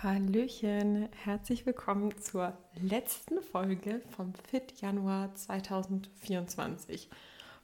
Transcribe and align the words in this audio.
Hallöchen, 0.00 1.08
herzlich 1.24 1.66
willkommen 1.66 2.16
zur 2.20 2.56
letzten 2.80 3.42
Folge 3.42 4.00
vom 4.14 4.32
Fit 4.48 4.80
Januar 4.80 5.34
2024. 5.34 7.08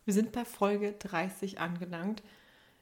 Wir 0.05 0.15
sind 0.15 0.33
bei 0.33 0.45
Folge 0.45 0.95
30 0.99 1.61
angelangt. 1.61 2.25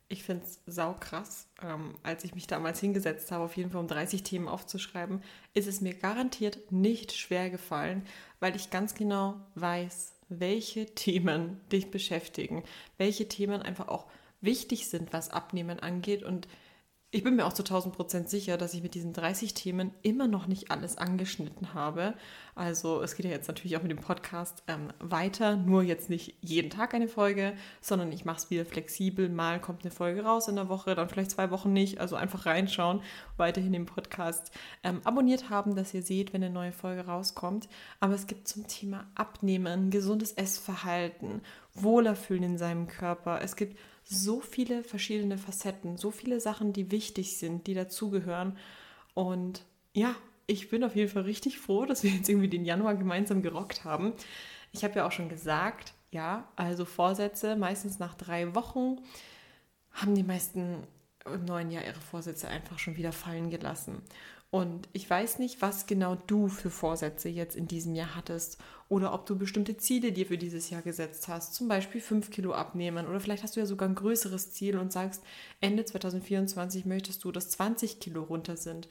Ich 0.08 0.22
finde 0.22 0.46
es 0.46 0.62
saukrass. 0.64 1.48
Ähm, 1.62 1.98
als 2.02 2.24
ich 2.24 2.34
mich 2.34 2.46
damals 2.46 2.80
hingesetzt 2.80 3.30
habe, 3.30 3.44
auf 3.44 3.54
jeden 3.58 3.70
Fall 3.70 3.82
um 3.82 3.88
30 3.88 4.22
Themen 4.22 4.48
aufzuschreiben, 4.48 5.22
ist 5.52 5.68
es 5.68 5.82
mir 5.82 5.92
garantiert 5.92 6.72
nicht 6.72 7.12
schwer 7.12 7.50
gefallen, 7.50 8.06
weil 8.40 8.56
ich 8.56 8.70
ganz 8.70 8.94
genau 8.94 9.38
weiß, 9.56 10.14
welche 10.30 10.86
Themen 10.94 11.60
dich 11.70 11.90
beschäftigen, 11.90 12.64
welche 12.96 13.28
Themen 13.28 13.60
einfach 13.60 13.88
auch 13.88 14.06
wichtig 14.40 14.88
sind, 14.88 15.12
was 15.12 15.28
Abnehmen 15.28 15.78
angeht 15.78 16.22
und 16.22 16.48
ich 17.14 17.22
bin 17.22 17.36
mir 17.36 17.44
auch 17.44 17.52
zu 17.52 17.62
1000 17.62 17.94
Prozent 17.94 18.30
sicher, 18.30 18.56
dass 18.56 18.72
ich 18.72 18.82
mit 18.82 18.94
diesen 18.94 19.12
30 19.12 19.52
Themen 19.52 19.92
immer 20.00 20.26
noch 20.26 20.46
nicht 20.46 20.70
alles 20.70 20.96
angeschnitten 20.96 21.74
habe. 21.74 22.14
Also 22.54 23.02
es 23.02 23.14
geht 23.16 23.26
ja 23.26 23.30
jetzt 23.30 23.48
natürlich 23.48 23.76
auch 23.76 23.82
mit 23.82 23.90
dem 23.90 23.98
Podcast 23.98 24.62
ähm, 24.66 24.88
weiter, 24.98 25.56
nur 25.56 25.82
jetzt 25.82 26.08
nicht 26.08 26.36
jeden 26.40 26.70
Tag 26.70 26.94
eine 26.94 27.08
Folge, 27.08 27.52
sondern 27.82 28.12
ich 28.12 28.24
mache 28.24 28.38
es 28.38 28.50
wieder 28.50 28.64
flexibel. 28.64 29.28
Mal 29.28 29.60
kommt 29.60 29.82
eine 29.84 29.90
Folge 29.90 30.24
raus 30.24 30.48
in 30.48 30.56
der 30.56 30.70
Woche, 30.70 30.94
dann 30.94 31.10
vielleicht 31.10 31.32
zwei 31.32 31.50
Wochen 31.50 31.74
nicht. 31.74 32.00
Also 32.00 32.16
einfach 32.16 32.46
reinschauen, 32.46 33.02
weiterhin 33.36 33.74
den 33.74 33.84
Podcast 33.84 34.50
ähm, 34.82 35.02
abonniert 35.04 35.50
haben, 35.50 35.76
dass 35.76 35.92
ihr 35.92 36.02
seht, 36.02 36.32
wenn 36.32 36.42
eine 36.42 36.52
neue 36.52 36.72
Folge 36.72 37.04
rauskommt. 37.04 37.68
Aber 38.00 38.14
es 38.14 38.26
gibt 38.26 38.48
zum 38.48 38.66
Thema 38.68 39.06
Abnehmen, 39.14 39.90
gesundes 39.90 40.32
Essverhalten, 40.32 41.42
Wohlerfühlen 41.74 42.42
in 42.42 42.58
seinem 42.58 42.88
Körper. 42.88 43.42
Es 43.42 43.54
gibt 43.54 43.76
so 44.12 44.40
viele 44.40 44.84
verschiedene 44.84 45.38
Facetten, 45.38 45.96
so 45.96 46.10
viele 46.10 46.40
Sachen, 46.40 46.72
die 46.72 46.90
wichtig 46.90 47.38
sind, 47.38 47.66
die 47.66 47.74
dazugehören. 47.74 48.56
Und 49.14 49.64
ja, 49.92 50.14
ich 50.46 50.68
bin 50.68 50.84
auf 50.84 50.96
jeden 50.96 51.10
Fall 51.10 51.22
richtig 51.22 51.58
froh, 51.58 51.86
dass 51.86 52.02
wir 52.02 52.10
jetzt 52.10 52.28
irgendwie 52.28 52.48
den 52.48 52.64
Januar 52.64 52.94
gemeinsam 52.94 53.42
gerockt 53.42 53.84
haben. 53.84 54.12
Ich 54.72 54.84
habe 54.84 54.96
ja 54.96 55.06
auch 55.06 55.12
schon 55.12 55.28
gesagt, 55.28 55.94
ja, 56.10 56.48
also 56.56 56.84
Vorsätze 56.84 57.56
meistens 57.56 57.98
nach 57.98 58.14
drei 58.14 58.54
Wochen 58.54 58.98
haben 59.92 60.14
die 60.14 60.22
meisten 60.22 60.86
im 61.24 61.44
neuen 61.44 61.70
Jahr 61.70 61.84
ihre 61.84 62.00
Vorsätze 62.00 62.48
einfach 62.48 62.78
schon 62.78 62.96
wieder 62.96 63.12
fallen 63.12 63.50
gelassen. 63.50 64.02
Und 64.52 64.86
ich 64.92 65.08
weiß 65.08 65.38
nicht, 65.38 65.62
was 65.62 65.86
genau 65.86 66.14
du 66.26 66.46
für 66.46 66.68
Vorsätze 66.68 67.30
jetzt 67.30 67.56
in 67.56 67.68
diesem 67.68 67.94
Jahr 67.94 68.14
hattest 68.14 68.58
oder 68.90 69.14
ob 69.14 69.24
du 69.24 69.38
bestimmte 69.38 69.78
Ziele 69.78 70.12
dir 70.12 70.26
für 70.26 70.36
dieses 70.36 70.68
Jahr 70.68 70.82
gesetzt 70.82 71.26
hast, 71.26 71.54
zum 71.54 71.68
Beispiel 71.68 72.02
5 72.02 72.30
Kilo 72.30 72.52
abnehmen 72.52 73.06
oder 73.06 73.18
vielleicht 73.18 73.42
hast 73.42 73.56
du 73.56 73.60
ja 73.60 73.66
sogar 73.66 73.88
ein 73.88 73.94
größeres 73.94 74.52
Ziel 74.52 74.76
und 74.76 74.92
sagst, 74.92 75.22
Ende 75.62 75.86
2024 75.86 76.84
möchtest 76.84 77.24
du, 77.24 77.32
dass 77.32 77.48
20 77.48 77.98
Kilo 77.98 78.24
runter 78.24 78.58
sind. 78.58 78.88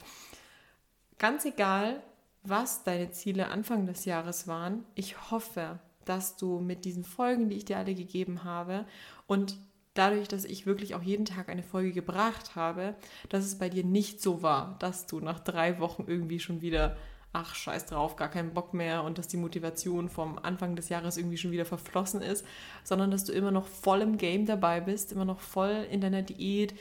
Ganz 1.19 1.45
egal, 1.45 2.01
was 2.41 2.83
deine 2.83 3.11
Ziele 3.11 3.49
Anfang 3.49 3.85
des 3.85 4.05
Jahres 4.05 4.47
waren, 4.47 4.83
ich 4.95 5.29
hoffe, 5.29 5.77
dass 6.05 6.37
du 6.37 6.59
mit 6.59 6.85
diesen 6.85 7.03
Folgen, 7.03 7.49
die 7.49 7.57
ich 7.57 7.65
dir 7.65 7.77
alle 7.77 7.93
gegeben 7.93 8.43
habe 8.43 8.85
und 9.27 9.59
dadurch, 9.94 10.28
dass 10.28 10.45
ich 10.45 10.66
wirklich 10.66 10.95
auch 10.95 11.02
jeden 11.02 11.25
Tag 11.25 11.50
eine 11.50 11.64
Folge 11.64 11.92
gebracht 11.92 12.56
habe, 12.56 12.95
dass 13.30 13.45
es 13.45 13.58
bei 13.58 13.70
dir 13.70 13.84
nicht 13.84 14.22
so 14.22 14.42
war, 14.42 14.78
dass 14.80 15.06
du 15.06 15.20
nach 15.20 15.39
drei 15.39 15.80
Wochen 15.80 16.06
irgendwie 16.08 16.39
schon 16.39 16.61
wieder, 16.61 16.95
ach 17.34 17.56
scheiß 17.56 17.88
drauf, 17.88 18.16
gar 18.16 18.30
keinen 18.30 18.53
Bock 18.53 18.73
mehr 18.73 19.03
und 19.03 19.17
dass 19.17 19.28
die 19.28 19.38
Motivation 19.38 20.09
vom 20.09 20.38
Anfang 20.39 20.75
des 20.75 20.89
Jahres 20.89 21.17
irgendwie 21.17 21.38
schon 21.38 21.52
wieder 21.52 21.66
verflossen 21.66 22.22
ist, 22.22 22.45
sondern 22.84 23.12
dass 23.12 23.25
du 23.25 23.34
immer 23.34 23.52
noch 23.52 23.67
voll 23.67 24.02
im 24.02 24.17
Game 24.17 24.45
dabei 24.45 24.80
bist, 24.80 25.12
immer 25.12 25.25
noch 25.25 25.42
voll 25.42 25.86
in 25.92 26.02
deiner 26.02 26.22
Diät, 26.22 26.73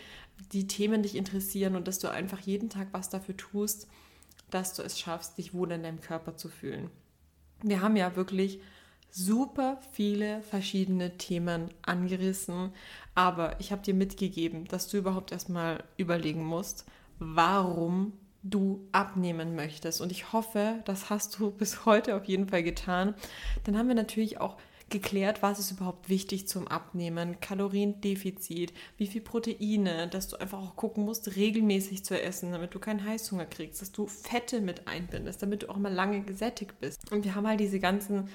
die 0.53 0.67
Themen 0.67 1.03
dich 1.03 1.17
interessieren 1.17 1.77
und 1.77 1.89
dass 1.89 1.99
du 1.99 2.09
einfach 2.09 2.41
jeden 2.41 2.71
Tag 2.71 2.89
was 2.93 3.11
dafür 3.11 3.37
tust, 3.37 3.89
dass 4.51 4.75
du 4.75 4.83
es 4.83 4.99
schaffst, 4.99 5.39
dich 5.39 5.53
wohl 5.55 5.71
in 5.73 5.83
deinem 5.83 6.01
Körper 6.01 6.37
zu 6.37 6.49
fühlen. 6.49 6.91
Wir 7.63 7.83
haben 7.83 7.97
ja 7.97 8.17
wirklich 8.17 8.61
super 9.11 9.79
viele 9.93 10.43
verschiedene 10.43 11.17
Themen 11.19 11.71
angerissen, 11.83 12.73
aber 13.15 13.59
ich 13.61 13.73
habe 13.73 13.83
dir 13.83 13.95
mitgegeben, 13.95 14.67
dass 14.67 14.89
du 14.89 14.99
überhaupt 14.99 15.33
erstmal 15.33 15.85
überlegen 15.97 16.45
musst, 16.45 16.87
warum 17.19 18.13
du 18.43 18.89
abnehmen 18.93 19.55
möchtest. 19.55 20.01
Und 20.01 20.13
ich 20.13 20.33
hoffe, 20.33 20.81
das 20.85 21.11
hast 21.11 21.39
du 21.39 21.51
bis 21.59 21.85
heute 21.85 22.17
auf 22.17 22.25
jeden 22.25 22.49
Fall 22.49 22.63
getan. 22.63 23.15
Dann 23.65 23.77
haben 23.77 23.89
wir 23.89 23.95
natürlich 23.95 24.41
auch 24.41 24.57
geklärt, 24.91 25.41
was 25.41 25.61
ist 25.61 25.71
überhaupt 25.71 26.09
wichtig 26.09 26.49
zum 26.49 26.67
Abnehmen, 26.67 27.41
Kaloriendefizit, 27.41 28.73
wie 28.97 29.07
viel 29.07 29.21
Proteine, 29.21 30.09
dass 30.09 30.27
du 30.29 30.37
einfach 30.37 30.59
auch 30.59 30.75
gucken 30.75 31.05
musst, 31.05 31.37
regelmäßig 31.37 32.05
zu 32.05 32.21
essen, 32.21 32.51
damit 32.51 32.75
du 32.75 32.81
keinen 32.81 33.05
Heißhunger 33.05 33.47
kriegst, 33.47 33.81
dass 33.81 33.93
du 33.93 34.09
Fette 34.09 34.61
mit 34.61 34.89
einbindest, 34.89 35.43
damit 35.43 35.63
du 35.63 35.71
auch 35.71 35.77
mal 35.77 35.93
lange 35.93 36.23
gesättigt 36.23 36.81
bist. 36.81 37.13
Und 37.13 37.25
wir 37.25 37.37
haben 37.37 37.47
halt 37.47 37.61
diese 37.61 37.79
ganzen 37.79 38.29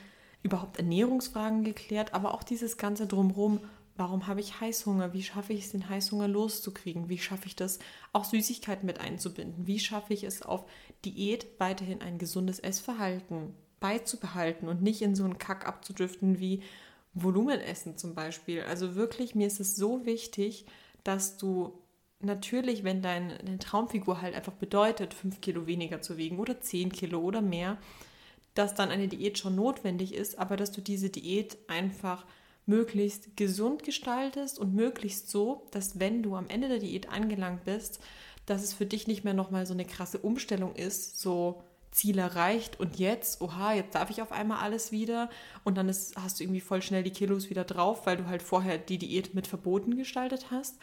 überhaupt 0.45 0.77
Ernährungsfragen 0.77 1.63
geklärt, 1.63 2.13
aber 2.13 2.35
auch 2.35 2.43
dieses 2.43 2.77
ganze 2.77 3.07
drumherum. 3.07 3.59
Warum 3.97 4.27
habe 4.27 4.41
ich 4.41 4.61
Heißhunger? 4.61 5.11
Wie 5.11 5.23
schaffe 5.23 5.53
ich 5.53 5.65
es, 5.65 5.71
den 5.71 5.89
Heißhunger 5.89 6.27
loszukriegen? 6.27 7.09
Wie 7.09 7.17
schaffe 7.17 7.47
ich 7.47 7.55
das, 7.55 7.79
auch 8.13 8.25
Süßigkeiten 8.25 8.85
mit 8.85 8.99
einzubinden? 8.99 9.65
Wie 9.65 9.79
schaffe 9.79 10.13
ich 10.13 10.23
es, 10.23 10.43
auf 10.43 10.65
Diät 11.03 11.47
weiterhin 11.57 12.01
ein 12.01 12.19
gesundes 12.19 12.59
Essverhalten 12.59 13.55
beizubehalten 13.79 14.69
und 14.69 14.83
nicht 14.83 15.01
in 15.01 15.15
so 15.15 15.23
einen 15.23 15.39
Kack 15.39 15.67
abzudriften 15.67 16.39
wie 16.39 16.61
Volumenessen 17.15 17.97
zum 17.97 18.13
Beispiel? 18.13 18.61
Also 18.61 18.93
wirklich, 18.93 19.33
mir 19.33 19.47
ist 19.47 19.59
es 19.59 19.75
so 19.75 20.05
wichtig, 20.05 20.67
dass 21.03 21.37
du 21.37 21.73
natürlich, 22.19 22.83
wenn 22.83 23.01
deine 23.01 23.57
Traumfigur 23.57 24.21
halt 24.21 24.35
einfach 24.35 24.53
bedeutet, 24.53 25.15
fünf 25.15 25.41
Kilo 25.41 25.65
weniger 25.65 26.01
zu 26.01 26.17
wiegen 26.17 26.37
oder 26.37 26.61
zehn 26.61 26.91
Kilo 26.91 27.19
oder 27.19 27.41
mehr, 27.41 27.77
dass 28.55 28.73
dann 28.73 28.89
eine 28.89 29.07
Diät 29.07 29.37
schon 29.37 29.55
notwendig 29.55 30.13
ist, 30.13 30.39
aber 30.39 30.57
dass 30.57 30.71
du 30.71 30.81
diese 30.81 31.09
Diät 31.09 31.57
einfach 31.67 32.25
möglichst 32.65 33.37
gesund 33.37 33.83
gestaltest 33.83 34.57
und 34.57 34.73
möglichst 34.73 35.29
so, 35.29 35.67
dass 35.71 35.99
wenn 35.99 36.23
du 36.23 36.35
am 36.35 36.49
Ende 36.49 36.67
der 36.67 36.79
Diät 36.79 37.09
angelangt 37.09 37.63
bist, 37.65 37.99
dass 38.47 38.63
es 38.63 38.73
für 38.73 38.85
dich 38.85 39.07
nicht 39.07 39.23
mehr 39.23 39.33
nochmal 39.33 39.65
so 39.65 39.73
eine 39.73 39.85
krasse 39.85 40.17
Umstellung 40.17 40.75
ist, 40.75 41.19
so 41.19 41.63
Ziel 41.91 42.17
erreicht 42.17 42.79
und 42.79 42.97
jetzt, 42.97 43.41
oha, 43.41 43.73
jetzt 43.73 43.95
darf 43.95 44.09
ich 44.09 44.21
auf 44.21 44.31
einmal 44.31 44.61
alles 44.61 44.91
wieder 44.91 45.29
und 45.63 45.77
dann 45.77 45.87
ist, 45.87 46.15
hast 46.17 46.39
du 46.39 46.43
irgendwie 46.43 46.61
voll 46.61 46.81
schnell 46.81 47.03
die 47.03 47.11
Kilos 47.11 47.49
wieder 47.49 47.63
drauf, 47.63 48.05
weil 48.05 48.17
du 48.17 48.27
halt 48.27 48.41
vorher 48.41 48.77
die 48.77 48.97
Diät 48.97 49.33
mit 49.33 49.47
verboten 49.47 49.95
gestaltet 49.95 50.47
hast 50.51 50.77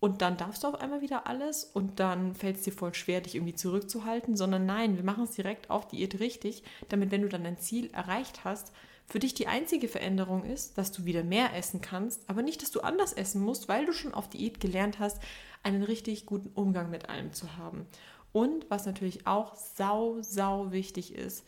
und 0.00 0.22
dann 0.22 0.36
darfst 0.36 0.62
du 0.62 0.68
auf 0.68 0.80
einmal 0.80 1.00
wieder 1.00 1.26
alles 1.26 1.64
und 1.64 1.98
dann 1.98 2.34
fällt 2.34 2.56
es 2.56 2.62
dir 2.62 2.72
voll 2.72 2.94
schwer, 2.94 3.20
dich 3.20 3.34
irgendwie 3.34 3.54
zurückzuhalten, 3.54 4.36
sondern 4.36 4.64
nein, 4.64 4.96
wir 4.96 5.04
machen 5.04 5.24
es 5.24 5.32
direkt 5.32 5.70
auf 5.70 5.88
Diät 5.88 6.20
richtig, 6.20 6.62
damit 6.88 7.10
wenn 7.10 7.22
du 7.22 7.28
dann 7.28 7.44
dein 7.44 7.58
Ziel 7.58 7.90
erreicht 7.92 8.44
hast, 8.44 8.72
für 9.06 9.18
dich 9.18 9.34
die 9.34 9.46
einzige 9.46 9.88
Veränderung 9.88 10.44
ist, 10.44 10.76
dass 10.76 10.92
du 10.92 11.04
wieder 11.06 11.24
mehr 11.24 11.56
essen 11.56 11.80
kannst, 11.80 12.28
aber 12.28 12.42
nicht, 12.42 12.62
dass 12.62 12.70
du 12.70 12.80
anders 12.80 13.14
essen 13.14 13.42
musst, 13.42 13.68
weil 13.68 13.86
du 13.86 13.92
schon 13.92 14.12
auf 14.12 14.28
Diät 14.28 14.60
gelernt 14.60 14.98
hast, 14.98 15.20
einen 15.62 15.82
richtig 15.82 16.26
guten 16.26 16.50
Umgang 16.50 16.90
mit 16.90 17.08
allem 17.08 17.32
zu 17.32 17.56
haben. 17.56 17.86
Und 18.32 18.66
was 18.68 18.86
natürlich 18.86 19.26
auch 19.26 19.56
sau, 19.56 20.18
sau 20.20 20.70
wichtig 20.72 21.14
ist, 21.14 21.44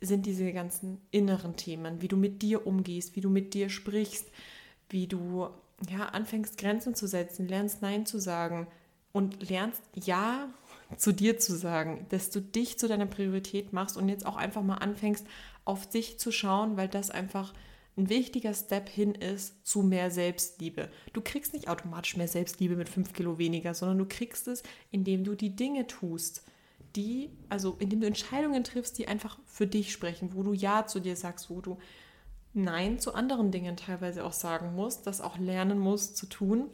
sind 0.00 0.26
diese 0.26 0.52
ganzen 0.52 1.00
inneren 1.12 1.56
Themen, 1.56 2.02
wie 2.02 2.08
du 2.08 2.16
mit 2.16 2.42
dir 2.42 2.66
umgehst, 2.66 3.14
wie 3.16 3.20
du 3.20 3.30
mit 3.30 3.54
dir 3.54 3.70
sprichst, 3.70 4.28
wie 4.90 5.06
du 5.06 5.48
ja, 5.90 6.06
anfängst, 6.06 6.58
Grenzen 6.58 6.94
zu 6.94 7.06
setzen, 7.06 7.48
lernst 7.48 7.82
Nein 7.82 8.06
zu 8.06 8.18
sagen 8.18 8.66
und 9.12 9.48
lernst 9.48 9.82
Ja 9.94 10.48
zu 10.96 11.12
dir 11.12 11.38
zu 11.38 11.56
sagen, 11.56 12.06
dass 12.10 12.30
du 12.30 12.40
dich 12.40 12.78
zu 12.78 12.88
deiner 12.88 13.06
Priorität 13.06 13.72
machst 13.72 13.96
und 13.96 14.08
jetzt 14.08 14.26
auch 14.26 14.36
einfach 14.36 14.62
mal 14.62 14.76
anfängst, 14.76 15.26
auf 15.64 15.88
dich 15.88 16.18
zu 16.18 16.30
schauen, 16.30 16.76
weil 16.76 16.88
das 16.88 17.10
einfach 17.10 17.54
ein 17.96 18.08
wichtiger 18.08 18.52
Step 18.54 18.88
hin 18.88 19.14
ist 19.14 19.64
zu 19.66 19.82
mehr 19.82 20.10
Selbstliebe. 20.10 20.90
Du 21.12 21.20
kriegst 21.20 21.52
nicht 21.52 21.68
automatisch 21.68 22.16
mehr 22.16 22.28
Selbstliebe 22.28 22.76
mit 22.76 22.88
fünf 22.88 23.12
Kilo 23.12 23.38
weniger, 23.38 23.72
sondern 23.72 23.98
du 23.98 24.06
kriegst 24.06 24.48
es, 24.48 24.62
indem 24.90 25.24
du 25.24 25.34
die 25.34 25.54
Dinge 25.54 25.86
tust, 25.86 26.42
die, 26.96 27.30
also 27.48 27.76
indem 27.78 28.00
du 28.00 28.06
Entscheidungen 28.06 28.64
triffst, 28.64 28.98
die 28.98 29.08
einfach 29.08 29.38
für 29.46 29.66
dich 29.66 29.92
sprechen, 29.92 30.34
wo 30.34 30.42
du 30.42 30.52
Ja 30.52 30.86
zu 30.86 31.00
dir 31.00 31.16
sagst, 31.16 31.50
wo 31.50 31.60
du 31.60 31.78
Nein 32.54 32.98
zu 32.98 33.14
anderen 33.14 33.50
Dingen 33.50 33.76
teilweise 33.76 34.24
auch 34.24 34.32
sagen 34.32 34.74
musst, 34.74 35.06
das 35.06 35.20
auch 35.20 35.38
lernen 35.38 35.78
musst 35.78 36.16
zu 36.16 36.26
tun. 36.26 36.70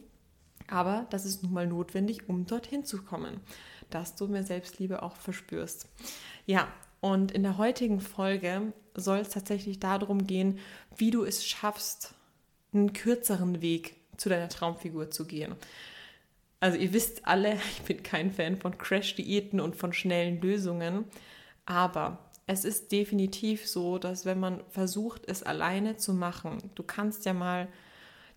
Aber 0.68 1.06
das 1.10 1.24
ist 1.24 1.42
nun 1.42 1.52
mal 1.52 1.66
notwendig, 1.66 2.28
um 2.28 2.46
dorthin 2.46 2.84
zu 2.84 3.02
kommen, 3.02 3.40
dass 3.88 4.14
du 4.14 4.28
mehr 4.28 4.44
Selbstliebe 4.44 5.02
auch 5.02 5.16
verspürst. 5.16 5.88
Ja, 6.46 6.68
und 7.00 7.32
in 7.32 7.42
der 7.42 7.56
heutigen 7.56 8.00
Folge 8.00 8.72
soll 8.94 9.18
es 9.18 9.30
tatsächlich 9.30 9.80
darum 9.80 10.26
gehen, 10.26 10.58
wie 10.96 11.10
du 11.10 11.24
es 11.24 11.44
schaffst, 11.44 12.14
einen 12.72 12.92
kürzeren 12.92 13.62
Weg 13.62 13.96
zu 14.16 14.28
deiner 14.28 14.48
Traumfigur 14.48 15.10
zu 15.10 15.24
gehen. 15.26 15.54
Also 16.60 16.76
ihr 16.76 16.92
wisst 16.92 17.26
alle, 17.26 17.54
ich 17.72 17.82
bin 17.82 18.02
kein 18.02 18.30
Fan 18.30 18.56
von 18.56 18.76
Crash-Diäten 18.76 19.60
und 19.60 19.76
von 19.76 19.92
schnellen 19.92 20.40
Lösungen, 20.40 21.04
aber 21.64 22.18
es 22.50 22.64
ist 22.64 22.90
definitiv 22.90 23.68
so, 23.68 23.98
dass 23.98 24.24
wenn 24.24 24.40
man 24.40 24.60
versucht, 24.70 25.22
es 25.28 25.44
alleine 25.44 25.96
zu 25.96 26.12
machen, 26.12 26.58
du 26.74 26.82
kannst 26.82 27.24
ja 27.24 27.32
mal 27.32 27.68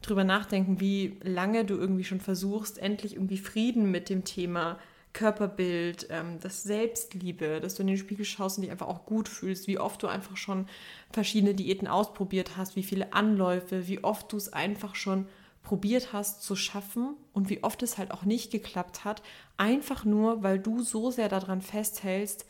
drüber 0.04 0.24
nachdenken, 0.24 0.80
wie 0.80 1.18
lange 1.24 1.66
du 1.66 1.76
irgendwie 1.76 2.04
schon 2.04 2.20
versuchst, 2.20 2.78
endlich 2.78 3.16
irgendwie 3.16 3.40
Frieden 3.40 3.90
mit 3.90 4.10
dem 4.10 4.24
Thema 4.24 4.78
Körperbild, 5.14 6.08
ähm, 6.12 6.38
das 6.42 6.62
Selbstliebe, 6.62 7.60
dass 7.60 7.74
du 7.74 7.82
in 7.82 7.88
den 7.88 7.98
Spiegel 7.98 8.24
schaust 8.24 8.58
und 8.58 8.62
dich 8.62 8.72
einfach 8.72 8.88
auch 8.88 9.08
gut 9.08 9.28
fühlst, 9.28 9.66
wie 9.66 9.80
oft 9.80 10.04
du 10.04 10.08
einfach 10.08 10.38
schon 10.38 10.68
verschiedene 11.12 11.56
Diäten 11.56 11.88
ausprobiert 11.88 12.56
hast, 12.56 12.76
wie 12.76 12.84
viele 12.84 13.14
Anläufe, 13.14 13.88
wie 13.88 14.04
oft 14.04 14.32
du 14.32 14.38
es 14.38 14.54
einfach 14.54 14.94
schon 14.94 15.26
probiert 15.64 16.14
hast 16.14 16.44
zu 16.44 16.56
schaffen 16.56 17.16
und 17.32 17.50
wie 17.50 17.64
oft 17.64 17.82
es 17.82 17.98
halt 17.98 18.12
auch 18.12 18.26
nicht 18.26 18.52
geklappt 18.52 19.06
hat, 19.06 19.24
einfach 19.58 20.06
nur, 20.06 20.44
weil 20.44 20.60
du 20.60 20.84
so 20.84 21.10
sehr 21.10 21.30
daran 21.30 21.62
festhältst, 21.64 22.46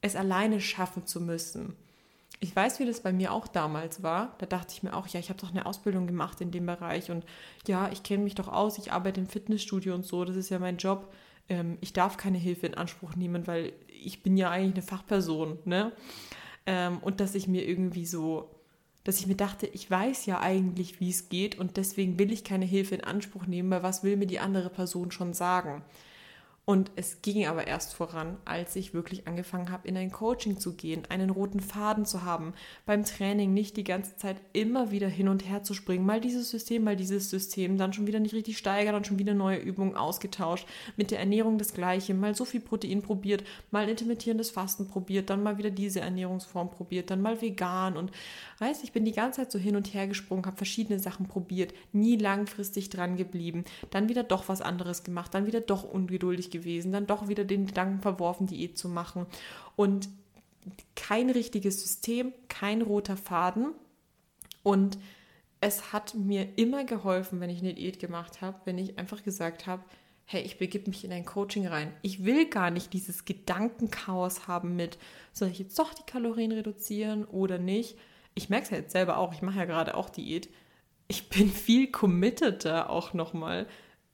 es 0.00 0.16
alleine 0.16 0.60
schaffen 0.60 1.06
zu 1.06 1.20
müssen. 1.20 1.74
Ich 2.40 2.54
weiß, 2.54 2.78
wie 2.78 2.86
das 2.86 3.00
bei 3.00 3.12
mir 3.12 3.32
auch 3.32 3.48
damals 3.48 4.02
war. 4.02 4.36
Da 4.38 4.46
dachte 4.46 4.72
ich 4.72 4.82
mir 4.82 4.94
auch, 4.94 5.08
ja, 5.08 5.18
ich 5.18 5.28
habe 5.28 5.40
doch 5.40 5.50
eine 5.50 5.66
Ausbildung 5.66 6.06
gemacht 6.06 6.40
in 6.40 6.52
dem 6.52 6.66
Bereich 6.66 7.10
und 7.10 7.24
ja, 7.66 7.90
ich 7.90 8.02
kenne 8.04 8.22
mich 8.22 8.36
doch 8.36 8.48
aus, 8.48 8.78
ich 8.78 8.92
arbeite 8.92 9.20
im 9.20 9.26
Fitnessstudio 9.26 9.94
und 9.94 10.06
so, 10.06 10.24
das 10.24 10.36
ist 10.36 10.50
ja 10.50 10.58
mein 10.58 10.76
Job. 10.76 11.12
Ähm, 11.48 11.78
ich 11.80 11.92
darf 11.92 12.16
keine 12.16 12.38
Hilfe 12.38 12.66
in 12.66 12.74
Anspruch 12.74 13.16
nehmen, 13.16 13.46
weil 13.46 13.72
ich 13.88 14.22
bin 14.22 14.36
ja 14.36 14.50
eigentlich 14.50 14.74
eine 14.74 14.82
Fachperson, 14.82 15.58
ne? 15.64 15.92
Ähm, 16.66 16.98
und 16.98 17.20
dass 17.20 17.34
ich 17.34 17.48
mir 17.48 17.66
irgendwie 17.66 18.06
so 18.06 18.50
dass 19.08 19.20
ich 19.20 19.26
mir 19.26 19.36
dachte, 19.36 19.66
ich 19.66 19.90
weiß 19.90 20.26
ja 20.26 20.40
eigentlich, 20.40 21.00
wie 21.00 21.08
es 21.08 21.30
geht 21.30 21.58
und 21.58 21.78
deswegen 21.78 22.18
will 22.18 22.30
ich 22.30 22.44
keine 22.44 22.66
Hilfe 22.66 22.94
in 22.94 23.04
Anspruch 23.04 23.46
nehmen, 23.46 23.70
weil 23.70 23.82
was 23.82 24.02
will 24.02 24.18
mir 24.18 24.26
die 24.26 24.38
andere 24.38 24.68
Person 24.68 25.10
schon 25.10 25.32
sagen? 25.32 25.82
Und 26.68 26.90
es 26.96 27.22
ging 27.22 27.46
aber 27.46 27.66
erst 27.66 27.94
voran, 27.94 28.36
als 28.44 28.76
ich 28.76 28.92
wirklich 28.92 29.26
angefangen 29.26 29.70
habe, 29.70 29.88
in 29.88 29.96
ein 29.96 30.10
Coaching 30.10 30.58
zu 30.60 30.74
gehen, 30.74 31.04
einen 31.08 31.30
roten 31.30 31.60
Faden 31.60 32.04
zu 32.04 32.24
haben, 32.24 32.52
beim 32.84 33.06
Training 33.06 33.54
nicht 33.54 33.78
die 33.78 33.84
ganze 33.84 34.18
Zeit 34.18 34.36
immer 34.52 34.90
wieder 34.90 35.08
hin 35.08 35.28
und 35.28 35.48
her 35.48 35.62
zu 35.62 35.72
springen, 35.72 36.04
mal 36.04 36.20
dieses 36.20 36.50
System, 36.50 36.84
mal 36.84 36.94
dieses 36.94 37.30
System, 37.30 37.78
dann 37.78 37.94
schon 37.94 38.06
wieder 38.06 38.20
nicht 38.20 38.34
richtig 38.34 38.58
steigern, 38.58 38.92
dann 38.92 39.04
schon 39.06 39.18
wieder 39.18 39.32
neue 39.32 39.56
Übungen 39.56 39.96
ausgetauscht, 39.96 40.68
mit 40.98 41.10
der 41.10 41.20
Ernährung 41.20 41.56
das 41.56 41.72
gleiche, 41.72 42.12
mal 42.12 42.34
so 42.34 42.44
viel 42.44 42.60
Protein 42.60 43.00
probiert, 43.00 43.44
mal 43.70 43.88
intermittierendes 43.88 44.50
Fasten 44.50 44.88
probiert, 44.88 45.30
dann 45.30 45.42
mal 45.42 45.56
wieder 45.56 45.70
diese 45.70 46.00
Ernährungsform 46.00 46.70
probiert, 46.70 47.10
dann 47.10 47.22
mal 47.22 47.40
vegan 47.40 47.96
und 47.96 48.12
weißt, 48.58 48.84
ich 48.84 48.92
bin 48.92 49.06
die 49.06 49.12
ganze 49.12 49.40
Zeit 49.40 49.52
so 49.52 49.58
hin 49.58 49.74
und 49.74 49.94
her 49.94 50.06
gesprungen, 50.06 50.44
habe 50.44 50.58
verschiedene 50.58 50.98
Sachen 50.98 51.28
probiert, 51.28 51.72
nie 51.94 52.18
langfristig 52.18 52.90
dran 52.90 53.16
geblieben, 53.16 53.64
dann 53.88 54.10
wieder 54.10 54.22
doch 54.22 54.50
was 54.50 54.60
anderes 54.60 55.02
gemacht, 55.02 55.32
dann 55.32 55.46
wieder 55.46 55.62
doch 55.62 55.82
ungeduldig 55.82 56.50
gewesen 56.50 56.57
gewesen, 56.58 56.92
dann 56.92 57.06
doch 57.06 57.28
wieder 57.28 57.44
den 57.44 57.66
Gedanken 57.66 58.00
verworfen, 58.00 58.46
Diät 58.46 58.78
zu 58.78 58.88
machen. 58.88 59.26
Und 59.76 60.08
kein 60.96 61.30
richtiges 61.30 61.80
System, 61.80 62.32
kein 62.48 62.82
roter 62.82 63.16
Faden. 63.16 63.72
Und 64.62 64.98
es 65.60 65.92
hat 65.92 66.14
mir 66.14 66.46
immer 66.56 66.84
geholfen, 66.84 67.40
wenn 67.40 67.50
ich 67.50 67.60
eine 67.60 67.74
Diät 67.74 67.98
gemacht 67.98 68.40
habe, 68.40 68.60
wenn 68.64 68.78
ich 68.78 68.98
einfach 68.98 69.22
gesagt 69.22 69.66
habe, 69.66 69.82
hey, 70.24 70.42
ich 70.42 70.58
begebe 70.58 70.90
mich 70.90 71.04
in 71.04 71.12
ein 71.12 71.24
Coaching 71.24 71.66
rein. 71.66 71.92
Ich 72.02 72.24
will 72.24 72.46
gar 72.50 72.70
nicht 72.70 72.92
dieses 72.92 73.24
Gedankenchaos 73.24 74.46
haben 74.46 74.76
mit, 74.76 74.98
soll 75.32 75.48
ich 75.48 75.58
jetzt 75.58 75.78
doch 75.78 75.94
die 75.94 76.02
Kalorien 76.04 76.52
reduzieren 76.52 77.24
oder 77.24 77.58
nicht? 77.58 77.96
Ich 78.34 78.50
merke 78.50 78.64
es 78.64 78.70
ja 78.70 78.76
jetzt 78.76 78.92
selber 78.92 79.16
auch, 79.16 79.32
ich 79.32 79.40
mache 79.40 79.58
ja 79.58 79.64
gerade 79.64 79.96
auch 79.96 80.10
Diät. 80.10 80.50
Ich 81.08 81.30
bin 81.30 81.48
viel 81.48 81.90
committeter 81.90 82.90
auch 82.90 83.14
nochmal, 83.14 83.66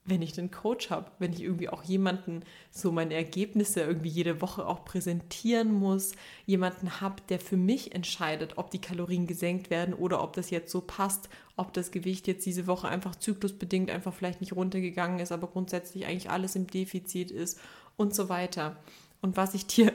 wenn 0.07 0.21
ich 0.21 0.33
den 0.33 0.51
Coach 0.51 0.91
habe, 0.91 1.11
wenn 1.19 1.33
ich 1.33 1.43
irgendwie 1.43 1.71
auch 1.71 1.83
jemanden 1.83 2.43
so 2.71 2.93
meine 2.93 3.15
Ergebnisse 3.15 3.81
irgendwie 3.81 4.11
jede 4.11 4.43
Woche 4.43 4.67
auch 4.67 4.85
präsentieren 4.85 5.73
muss, 5.73 6.13
jemanden 6.45 7.01
habe, 7.01 7.23
der 7.31 7.41
für 7.41 7.57
mich 7.57 7.95
entscheidet, 7.95 8.59
ob 8.59 8.71
die 8.71 8.81
Kalorien 8.81 9.27
gesenkt 9.27 9.71
werden 9.71 9.95
oder 9.95 10.23
ob 10.23 10.35
das 10.35 10.51
jetzt 10.51 10.71
so 10.71 10.83
passt, 10.83 11.31
ob 11.57 11.73
das 11.73 11.91
Gewicht 11.91 12.27
jetzt 12.27 12.45
diese 12.45 12.67
Woche 12.67 12.89
einfach 12.89 13.17
zyklusbedingt 13.17 13.91
einfach 13.91 14.13
vielleicht 14.13 14.43
nicht 14.43 14.55
runtergegangen 14.55 15.21
ist, 15.21 15.33
aber 15.33 15.47
grundsätzlich 15.47 16.05
eigentlich 16.07 16.31
alles 16.31 16.55
im 16.55 16.67
Defizit 16.67 17.31
ist 17.31 17.59
und 17.97 18.15
so 18.15 18.29
weiter. 18.29 18.77
Und 19.23 19.39
was 19.39 19.55
ich 19.55 19.67
dir 19.67 19.93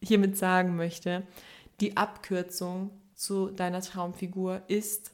hiermit 0.00 0.36
sagen 0.36 0.76
möchte, 0.76 1.24
die 1.80 1.96
Abkürzung 1.96 2.90
zu 3.14 3.48
deiner 3.48 3.80
Traumfigur 3.80 4.62
ist 4.68 5.11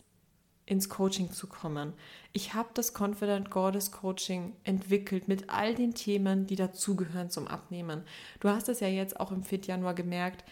ins 0.69 0.91
Coaching 0.91 1.33
zu 1.33 1.47
kommen. 1.47 1.95
Ich 2.35 2.53
habe 2.53 2.69
das 2.75 2.93
Confident 2.93 3.51
Goddess 3.51 3.91
Coaching 3.91 4.53
entwickelt 4.65 5.27
mit 5.27 5.49
all 5.49 5.75
den 5.75 5.95
Themen, 5.95 6.47
die 6.47 6.57
dazugehören 6.57 7.31
zum 7.31 7.49
Abnehmen. 7.49 8.03
Du 8.41 8.51
hast 8.51 8.69
es 8.69 8.81
ja 8.81 8.89
jetzt 8.89 9.19
auch 9.19 9.33
im 9.33 9.43
Fit 9.43 9.67
Januar 9.67 9.95
gemerkt, 9.95 10.45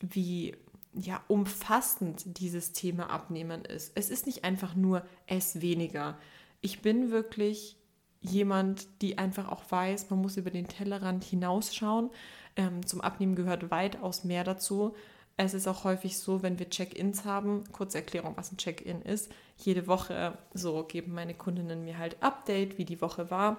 wie 0.00 0.56
ja 0.94 1.22
umfassend 1.28 2.38
dieses 2.40 2.72
Thema 2.72 3.08
Abnehmen 3.08 3.64
ist. 3.64 3.92
Es 3.94 4.10
ist 4.10 4.26
nicht 4.26 4.42
einfach 4.42 4.74
nur 4.74 5.04
es 5.28 5.60
weniger. 5.60 6.18
Ich 6.60 6.82
bin 6.82 7.12
wirklich 7.12 7.76
jemand, 8.20 8.88
die 9.00 9.16
einfach 9.16 9.48
auch 9.48 9.62
weiß, 9.70 10.10
man 10.10 10.20
muss 10.20 10.36
über 10.36 10.50
den 10.50 10.66
Tellerrand 10.66 11.22
hinausschauen. 11.22 12.10
Ähm, 12.56 12.84
zum 12.84 13.00
Abnehmen 13.00 13.36
gehört 13.36 13.70
weitaus 13.70 14.24
mehr 14.24 14.42
dazu. 14.42 14.94
Es 15.36 15.54
ist 15.54 15.66
auch 15.66 15.84
häufig 15.84 16.18
so, 16.18 16.42
wenn 16.42 16.58
wir 16.58 16.68
Check-ins 16.68 17.24
haben, 17.24 17.64
kurze 17.72 17.98
Erklärung, 17.98 18.36
was 18.36 18.52
ein 18.52 18.58
Check-in 18.58 19.02
ist. 19.02 19.32
Jede 19.56 19.86
Woche 19.86 20.36
so 20.52 20.84
geben 20.84 21.14
meine 21.14 21.34
Kundinnen 21.34 21.84
mir 21.84 21.98
halt 21.98 22.22
Update, 22.22 22.78
wie 22.78 22.84
die 22.84 23.00
Woche 23.00 23.30
war. 23.30 23.56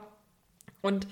Und 0.81 1.07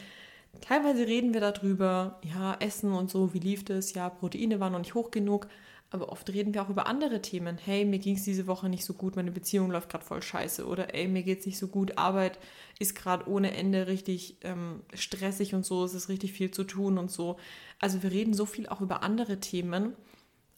teilweise 0.62 1.08
reden 1.08 1.34
wir 1.34 1.42
darüber, 1.42 2.20
ja, 2.24 2.56
Essen 2.60 2.94
und 2.94 3.10
so, 3.10 3.34
wie 3.34 3.40
lief 3.40 3.66
das? 3.66 3.94
Ja, 3.94 4.10
Proteine 4.10 4.60
waren 4.60 4.74
noch 4.74 4.80
nicht 4.80 4.94
hoch 4.94 5.12
genug. 5.12 5.48
Aber 5.94 6.08
oft 6.08 6.30
reden 6.30 6.54
wir 6.54 6.62
auch 6.62 6.70
über 6.70 6.88
andere 6.88 7.22
Themen. 7.22 7.58
Hey, 7.58 7.84
mir 7.84 8.00
ging 8.00 8.16
es 8.16 8.24
diese 8.24 8.48
Woche 8.48 8.70
nicht 8.70 8.86
so 8.86 8.94
gut, 8.94 9.18
meine 9.18 9.32
Beziehung 9.32 9.72
läuft 9.72 9.90
gerade 9.90 10.06
voll 10.06 10.22
scheiße. 10.22 10.66
Oder 10.66 10.94
ey, 10.96 11.10
mir 11.10 11.22
geht 11.24 11.42
es 11.42 11.46
nicht 11.46 11.58
so 11.58 11.68
gut, 11.68 11.98
Arbeit 11.98 12.40
ist 12.80 12.96
gerade 12.96 13.28
ohne 13.28 13.54
Ende 13.54 13.88
richtig 13.88 14.38
ähm, 14.42 14.84
stressig 14.94 15.54
und 15.54 15.66
so, 15.66 15.84
es 15.84 15.94
ist 15.94 16.08
richtig 16.08 16.32
viel 16.32 16.50
zu 16.50 16.64
tun 16.64 16.98
und 16.98 17.12
so. 17.12 17.38
Also 17.80 18.04
wir 18.04 18.12
reden 18.12 18.34
so 18.34 18.46
viel 18.46 18.70
auch 18.70 18.80
über 18.80 19.04
andere 19.04 19.42
Themen 19.42 19.94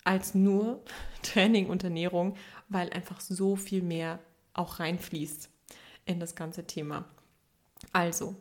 als 0.03 0.35
nur 0.35 0.81
Training 1.23 1.67
und 1.67 1.83
Ernährung, 1.83 2.35
weil 2.69 2.89
einfach 2.91 3.21
so 3.21 3.55
viel 3.55 3.81
mehr 3.81 4.19
auch 4.53 4.79
reinfließt 4.79 5.50
in 6.05 6.19
das 6.19 6.35
ganze 6.35 6.65
Thema. 6.65 7.05
Also, 7.91 8.35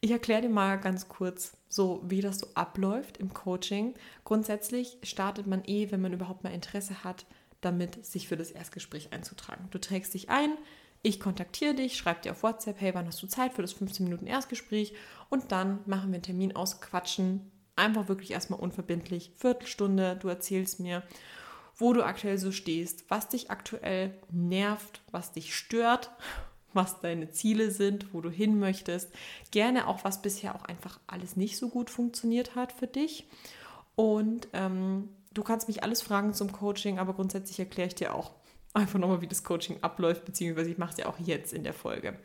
ich 0.00 0.10
erkläre 0.10 0.42
dir 0.42 0.48
mal 0.48 0.80
ganz 0.80 1.08
kurz 1.08 1.52
so, 1.68 2.02
wie 2.04 2.20
das 2.20 2.40
so 2.40 2.48
abläuft 2.54 3.18
im 3.18 3.32
Coaching. 3.32 3.94
Grundsätzlich 4.24 4.98
startet 5.04 5.46
man 5.46 5.62
eh, 5.64 5.92
wenn 5.92 6.00
man 6.00 6.12
überhaupt 6.12 6.42
mal 6.42 6.52
Interesse 6.52 7.04
hat, 7.04 7.24
damit 7.60 8.04
sich 8.04 8.26
für 8.26 8.36
das 8.36 8.50
Erstgespräch 8.50 9.12
einzutragen. 9.12 9.68
Du 9.70 9.78
trägst 9.78 10.14
dich 10.14 10.28
ein, 10.28 10.58
ich 11.02 11.20
kontaktiere 11.20 11.74
dich, 11.74 11.96
schreibe 11.96 12.20
dir 12.20 12.32
auf 12.32 12.42
WhatsApp, 12.42 12.80
hey, 12.80 12.94
wann 12.94 13.06
hast 13.06 13.22
du 13.22 13.28
Zeit 13.28 13.52
für 13.52 13.62
das 13.62 13.72
15 13.74 14.04
Minuten 14.04 14.26
Erstgespräch? 14.26 14.92
Und 15.30 15.52
dann 15.52 15.78
machen 15.86 16.10
wir 16.10 16.16
einen 16.16 16.22
Termin 16.24 16.56
aus, 16.56 16.80
quatschen 16.80 17.51
Einfach 17.76 18.08
wirklich 18.08 18.32
erstmal 18.32 18.60
unverbindlich. 18.60 19.32
Viertelstunde, 19.36 20.16
du 20.16 20.28
erzählst 20.28 20.80
mir, 20.80 21.02
wo 21.76 21.92
du 21.92 22.04
aktuell 22.04 22.38
so 22.38 22.52
stehst, 22.52 23.04
was 23.08 23.28
dich 23.28 23.50
aktuell 23.50 24.14
nervt, 24.30 25.00
was 25.10 25.32
dich 25.32 25.54
stört, 25.54 26.10
was 26.74 27.00
deine 27.00 27.30
Ziele 27.30 27.70
sind, 27.70 28.14
wo 28.14 28.20
du 28.20 28.30
hin 28.30 28.58
möchtest. 28.58 29.10
Gerne 29.50 29.88
auch, 29.88 30.04
was 30.04 30.22
bisher 30.22 30.54
auch 30.54 30.64
einfach 30.64 30.98
alles 31.06 31.36
nicht 31.36 31.58
so 31.58 31.68
gut 31.68 31.90
funktioniert 31.90 32.54
hat 32.54 32.72
für 32.72 32.86
dich. 32.86 33.26
Und 33.94 34.48
ähm, 34.52 35.10
du 35.34 35.42
kannst 35.42 35.68
mich 35.68 35.82
alles 35.82 36.02
fragen 36.02 36.32
zum 36.32 36.52
Coaching, 36.52 36.98
aber 36.98 37.14
grundsätzlich 37.14 37.58
erkläre 37.58 37.88
ich 37.88 37.94
dir 37.94 38.14
auch 38.14 38.32
einfach 38.74 38.98
nochmal, 38.98 39.20
wie 39.20 39.28
das 39.28 39.44
Coaching 39.44 39.78
abläuft, 39.82 40.24
beziehungsweise 40.24 40.70
ich 40.70 40.78
mache 40.78 40.92
es 40.92 40.98
ja 40.98 41.06
auch 41.06 41.18
jetzt 41.18 41.52
in 41.52 41.64
der 41.64 41.74
Folge. 41.74 42.18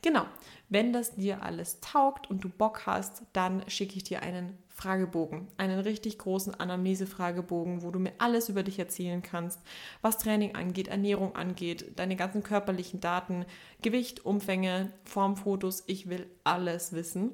Genau, 0.00 0.26
wenn 0.68 0.92
das 0.92 1.14
dir 1.14 1.42
alles 1.42 1.78
taugt 1.80 2.28
und 2.28 2.42
du 2.42 2.48
Bock 2.48 2.86
hast, 2.86 3.22
dann 3.32 3.62
schicke 3.68 3.96
ich 3.96 4.04
dir 4.04 4.22
einen 4.22 4.58
Fragebogen, 4.82 5.46
einen 5.58 5.78
richtig 5.78 6.18
großen 6.18 6.54
Anamnese-Fragebogen, 6.58 7.82
wo 7.82 7.92
du 7.92 8.00
mir 8.00 8.12
alles 8.18 8.48
über 8.48 8.64
dich 8.64 8.80
erzählen 8.80 9.22
kannst, 9.22 9.60
was 10.00 10.18
Training 10.18 10.56
angeht, 10.56 10.88
Ernährung 10.88 11.36
angeht, 11.36 11.92
deine 11.96 12.16
ganzen 12.16 12.42
körperlichen 12.42 13.00
Daten, 13.00 13.44
Gewicht, 13.80 14.26
Umfänge, 14.26 14.92
Formfotos. 15.04 15.84
Ich 15.86 16.08
will 16.08 16.26
alles 16.42 16.92
wissen. 16.92 17.30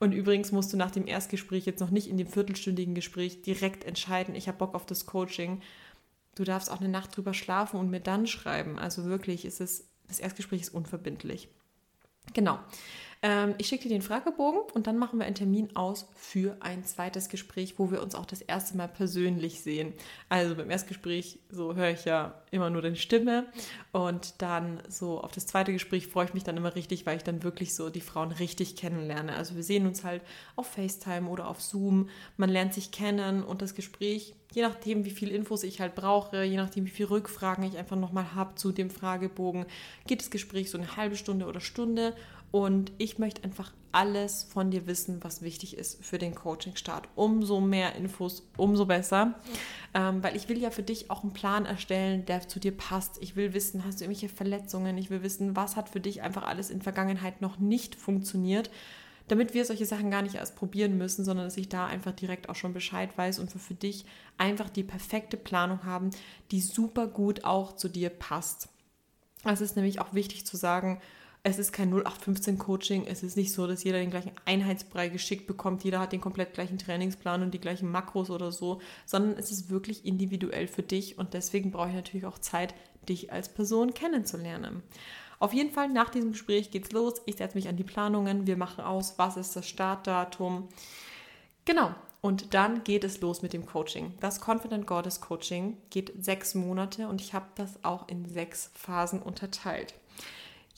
Und 0.00 0.12
übrigens 0.12 0.50
musst 0.50 0.72
du 0.72 0.76
nach 0.76 0.90
dem 0.90 1.06
Erstgespräch 1.06 1.66
jetzt 1.66 1.80
noch 1.80 1.90
nicht 1.90 2.08
in 2.08 2.16
dem 2.16 2.26
viertelstündigen 2.26 2.96
Gespräch 2.96 3.42
direkt 3.42 3.84
entscheiden, 3.84 4.34
ich 4.34 4.48
habe 4.48 4.58
Bock 4.58 4.74
auf 4.74 4.86
das 4.86 5.06
Coaching. 5.06 5.60
Du 6.34 6.42
darfst 6.42 6.70
auch 6.70 6.80
eine 6.80 6.88
Nacht 6.88 7.16
drüber 7.16 7.34
schlafen 7.34 7.78
und 7.78 7.90
mir 7.90 8.00
dann 8.00 8.26
schreiben. 8.26 8.76
Also 8.76 9.04
wirklich 9.04 9.44
ist 9.44 9.60
es, 9.60 9.88
das 10.08 10.18
Erstgespräch 10.18 10.62
ist 10.62 10.74
unverbindlich. 10.74 11.48
Genau. 12.32 12.58
Ähm, 13.22 13.54
ich 13.58 13.66
schicke 13.66 13.82
dir 13.82 13.90
den 13.90 14.02
Fragebogen 14.02 14.60
und 14.72 14.86
dann 14.86 14.96
machen 14.96 15.18
wir 15.18 15.26
einen 15.26 15.34
Termin 15.34 15.76
aus 15.76 16.08
für 16.14 16.56
ein 16.60 16.84
zweites 16.84 17.28
Gespräch, 17.28 17.74
wo 17.78 17.90
wir 17.90 18.02
uns 18.02 18.14
auch 18.14 18.24
das 18.24 18.40
erste 18.40 18.78
Mal 18.78 18.88
persönlich 18.88 19.60
sehen. 19.60 19.92
Also 20.30 20.54
beim 20.54 20.70
Erstgespräch, 20.70 21.38
so 21.50 21.74
höre 21.74 21.90
ich 21.90 22.06
ja 22.06 22.42
immer 22.50 22.70
nur 22.70 22.80
deine 22.80 22.96
Stimme 22.96 23.46
und 23.92 24.40
dann 24.40 24.82
so 24.88 25.20
auf 25.20 25.32
das 25.32 25.46
zweite 25.46 25.72
Gespräch 25.72 26.06
freue 26.06 26.24
ich 26.26 26.34
mich 26.34 26.44
dann 26.44 26.56
immer 26.56 26.74
richtig, 26.74 27.04
weil 27.04 27.18
ich 27.18 27.22
dann 27.22 27.42
wirklich 27.42 27.74
so 27.74 27.90
die 27.90 28.00
Frauen 28.00 28.32
richtig 28.32 28.76
kennenlerne. 28.76 29.36
Also 29.36 29.54
wir 29.54 29.64
sehen 29.64 29.86
uns 29.86 30.02
halt 30.02 30.22
auf 30.56 30.68
FaceTime 30.68 31.28
oder 31.28 31.48
auf 31.48 31.60
Zoom, 31.60 32.08
man 32.38 32.48
lernt 32.48 32.72
sich 32.72 32.90
kennen 32.90 33.44
und 33.44 33.60
das 33.60 33.74
Gespräch 33.74 34.34
je 34.52 34.62
nachdem, 34.62 35.04
wie 35.04 35.10
viel 35.10 35.30
Infos 35.30 35.62
ich 35.62 35.80
halt 35.80 35.94
brauche, 35.94 36.42
je 36.42 36.56
nachdem, 36.56 36.86
wie 36.86 36.90
viele 36.90 37.10
Rückfragen 37.10 37.64
ich 37.64 37.76
einfach 37.76 37.96
nochmal 37.96 38.34
habe 38.34 38.54
zu 38.56 38.72
dem 38.72 38.90
Fragebogen, 38.90 39.66
geht 40.06 40.20
das 40.20 40.30
Gespräch 40.30 40.70
so 40.70 40.78
eine 40.78 40.96
halbe 40.96 41.16
Stunde 41.16 41.46
oder 41.46 41.60
Stunde 41.60 42.14
Und 42.50 42.92
ich 42.98 43.18
möchte 43.18 43.44
einfach 43.44 43.72
alles 43.92 44.44
von 44.44 44.70
dir 44.70 44.86
wissen, 44.86 45.22
was 45.22 45.42
wichtig 45.42 45.76
ist 45.76 46.04
für 46.04 46.18
den 46.18 46.34
Coaching-Start. 46.34 47.08
Umso 47.14 47.60
mehr 47.60 47.94
Infos, 47.96 48.46
umso 48.56 48.86
besser. 48.86 49.34
Ähm, 49.94 50.22
weil 50.22 50.36
ich 50.36 50.48
will 50.48 50.58
ja 50.58 50.70
für 50.70 50.82
dich 50.82 51.10
auch 51.10 51.22
einen 51.22 51.32
Plan 51.32 51.66
erstellen, 51.66 52.24
der 52.26 52.48
zu 52.48 52.60
dir 52.60 52.76
passt. 52.76 53.18
Ich 53.20 53.36
will 53.36 53.54
wissen, 53.54 53.84
hast 53.84 54.00
du 54.00 54.04
irgendwelche 54.04 54.34
Verletzungen? 54.34 54.98
Ich 54.98 55.10
will 55.10 55.22
wissen, 55.22 55.56
was 55.56 55.76
hat 55.76 55.88
für 55.88 56.00
dich 56.00 56.22
einfach 56.22 56.44
alles 56.44 56.70
in 56.70 56.82
Vergangenheit 56.82 57.40
noch 57.40 57.58
nicht 57.58 57.94
funktioniert 57.94 58.70
damit 59.30 59.54
wir 59.54 59.64
solche 59.64 59.86
Sachen 59.86 60.10
gar 60.10 60.22
nicht 60.22 60.34
erst 60.34 60.56
probieren 60.56 60.98
müssen, 60.98 61.24
sondern 61.24 61.46
dass 61.46 61.56
ich 61.56 61.68
da 61.68 61.86
einfach 61.86 62.10
direkt 62.10 62.48
auch 62.48 62.56
schon 62.56 62.72
Bescheid 62.72 63.16
weiß 63.16 63.38
und 63.38 63.48
für, 63.48 63.60
für 63.60 63.74
dich 63.74 64.04
einfach 64.38 64.68
die 64.68 64.82
perfekte 64.82 65.36
Planung 65.36 65.84
haben, 65.84 66.10
die 66.50 66.60
super 66.60 67.06
gut 67.06 67.44
auch 67.44 67.76
zu 67.76 67.88
dir 67.88 68.10
passt. 68.10 68.68
Es 69.44 69.60
ist 69.60 69.76
nämlich 69.76 70.00
auch 70.00 70.14
wichtig 70.14 70.46
zu 70.46 70.56
sagen, 70.56 71.00
es 71.42 71.58
ist 71.58 71.72
kein 71.72 71.88
0815 71.88 72.58
Coaching. 72.58 73.06
Es 73.06 73.22
ist 73.22 73.36
nicht 73.36 73.52
so, 73.52 73.66
dass 73.66 73.82
jeder 73.82 73.98
den 73.98 74.10
gleichen 74.10 74.32
Einheitsbrei 74.44 75.08
geschickt 75.08 75.46
bekommt. 75.46 75.84
Jeder 75.84 76.00
hat 76.00 76.12
den 76.12 76.20
komplett 76.20 76.52
gleichen 76.52 76.78
Trainingsplan 76.78 77.42
und 77.42 77.54
die 77.54 77.60
gleichen 77.60 77.90
Makros 77.90 78.30
oder 78.30 78.52
so, 78.52 78.80
sondern 79.06 79.38
es 79.38 79.50
ist 79.50 79.70
wirklich 79.70 80.04
individuell 80.04 80.66
für 80.66 80.82
dich 80.82 81.18
und 81.18 81.32
deswegen 81.32 81.70
brauche 81.70 81.88
ich 81.88 81.94
natürlich 81.94 82.26
auch 82.26 82.38
Zeit, 82.38 82.74
dich 83.08 83.32
als 83.32 83.48
Person 83.48 83.94
kennenzulernen. 83.94 84.82
Auf 85.38 85.54
jeden 85.54 85.70
Fall 85.70 85.88
nach 85.88 86.10
diesem 86.10 86.32
Gespräch 86.32 86.70
geht's 86.70 86.92
los. 86.92 87.14
Ich 87.24 87.36
setze 87.36 87.56
mich 87.56 87.68
an 87.68 87.76
die 87.76 87.84
Planungen. 87.84 88.46
Wir 88.46 88.58
machen 88.58 88.84
aus, 88.84 89.14
was 89.16 89.38
ist 89.38 89.56
das 89.56 89.66
Startdatum. 89.66 90.68
Genau. 91.64 91.94
Und 92.20 92.52
dann 92.52 92.84
geht 92.84 93.02
es 93.02 93.22
los 93.22 93.40
mit 93.40 93.54
dem 93.54 93.64
Coaching. 93.64 94.12
Das 94.20 94.46
Confident 94.46 94.86
Goddess 94.86 95.22
Coaching 95.22 95.78
geht 95.88 96.12
sechs 96.22 96.54
Monate 96.54 97.08
und 97.08 97.22
ich 97.22 97.32
habe 97.32 97.46
das 97.54 97.82
auch 97.82 98.08
in 98.08 98.28
sechs 98.28 98.70
Phasen 98.74 99.22
unterteilt. 99.22 99.94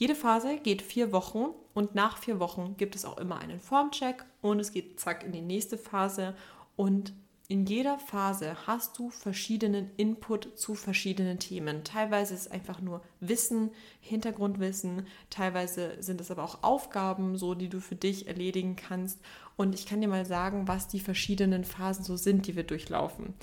Jede 0.03 0.15
Phase 0.15 0.57
geht 0.57 0.81
vier 0.81 1.13
Wochen 1.13 1.45
und 1.73 1.95
nach 1.95 2.17
vier 2.17 2.41
Wochen 2.41 2.75
gibt 2.75 2.93
es 2.93 3.05
auch 3.05 3.17
immer 3.17 3.39
einen 3.39 3.61
Formcheck 3.61 4.25
und 4.41 4.59
es 4.59 4.73
geht 4.73 4.99
zack 4.99 5.23
in 5.23 5.31
die 5.31 5.39
nächste 5.39 5.77
Phase 5.77 6.35
und 6.75 7.13
in 7.47 7.65
jeder 7.65 7.97
Phase 7.99 8.67
hast 8.67 8.99
du 8.99 9.09
verschiedenen 9.09 9.91
Input 9.95 10.59
zu 10.59 10.75
verschiedenen 10.75 11.39
Themen. 11.39 11.85
Teilweise 11.85 12.33
ist 12.33 12.47
es 12.47 12.51
einfach 12.51 12.81
nur 12.81 13.01
Wissen, 13.21 13.71
Hintergrundwissen, 14.01 15.07
teilweise 15.29 15.95
sind 16.01 16.19
es 16.19 16.31
aber 16.31 16.43
auch 16.43 16.63
Aufgaben, 16.63 17.37
so 17.37 17.53
die 17.53 17.69
du 17.69 17.79
für 17.79 17.95
dich 17.95 18.27
erledigen 18.27 18.75
kannst. 18.75 19.21
Und 19.55 19.73
ich 19.73 19.85
kann 19.85 20.01
dir 20.01 20.09
mal 20.09 20.25
sagen, 20.25 20.67
was 20.67 20.89
die 20.89 20.99
verschiedenen 20.99 21.63
Phasen 21.63 22.03
so 22.03 22.17
sind, 22.17 22.45
die 22.47 22.57
wir 22.57 22.63
durchlaufen. 22.63 23.35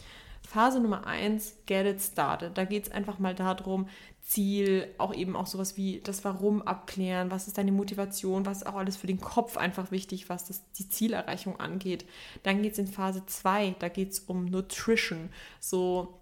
Phase 0.42 0.80
Nummer 0.80 1.06
eins, 1.06 1.56
get 1.66 1.86
it 1.86 2.00
started. 2.00 2.58
Da 2.58 2.64
geht 2.64 2.86
es 2.86 2.92
einfach 2.92 3.18
mal 3.18 3.34
darum, 3.34 3.88
Ziel, 4.30 4.86
auch 4.98 5.12
eben 5.12 5.34
auch 5.34 5.48
sowas 5.48 5.76
wie 5.76 6.00
das 6.04 6.24
Warum 6.24 6.62
abklären, 6.62 7.32
was 7.32 7.48
ist 7.48 7.58
deine 7.58 7.72
Motivation, 7.72 8.46
was 8.46 8.58
ist 8.58 8.66
auch 8.66 8.76
alles 8.76 8.96
für 8.96 9.08
den 9.08 9.20
Kopf 9.20 9.56
einfach 9.56 9.90
wichtig, 9.90 10.28
was 10.28 10.44
das, 10.46 10.62
die 10.78 10.88
Zielerreichung 10.88 11.58
angeht. 11.58 12.04
Dann 12.44 12.62
geht 12.62 12.74
es 12.74 12.78
in 12.78 12.86
Phase 12.86 13.26
2, 13.26 13.74
da 13.80 13.88
geht 13.88 14.12
es 14.12 14.20
um 14.20 14.44
Nutrition, 14.44 15.30
so 15.58 16.20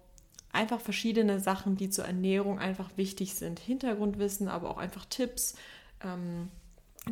einfach 0.51 0.81
verschiedene 0.81 1.39
Sachen, 1.39 1.77
die 1.77 1.91
zur 1.91 2.05
Ernährung 2.05 2.57
einfach 2.57 2.89
wichtig 2.95 3.35
sind. 3.35 3.59
Hintergrundwissen, 3.59 4.47
aber 4.47 4.71
auch 4.71 4.79
einfach 4.79 5.05
Tipps. 5.05 5.53
Ähm, 6.03 6.49